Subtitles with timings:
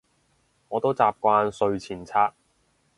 [0.69, 2.33] 我都習慣睡前刷